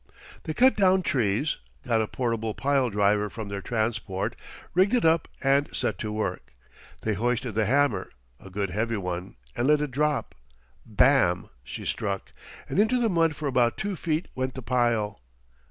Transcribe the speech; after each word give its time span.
They 0.45 0.55
cut 0.55 0.75
down 0.75 1.03
trees, 1.03 1.57
got 1.85 2.01
a 2.01 2.07
portable 2.07 2.55
pile 2.55 2.89
driver 2.89 3.29
from 3.29 3.49
their 3.49 3.61
transport, 3.61 4.35
rigged 4.73 4.95
it 4.95 5.05
up 5.05 5.27
and 5.43 5.69
set 5.75 5.99
to 5.99 6.11
work. 6.11 6.51
They 7.01 7.13
hoisted 7.13 7.53
the 7.53 7.67
hammer 7.67 8.09
a 8.39 8.49
good 8.49 8.71
heavy 8.71 8.97
one 8.97 9.35
and 9.55 9.67
let 9.67 9.79
it 9.79 9.91
drop. 9.91 10.33
Bam! 10.87 11.49
she 11.63 11.85
struck, 11.85 12.31
and 12.67 12.79
into 12.79 12.99
the 12.99 13.09
mud 13.09 13.35
for 13.35 13.45
about 13.47 13.77
two 13.77 13.95
feet 13.95 14.25
went 14.33 14.55
the 14.55 14.63
pile. 14.63 15.19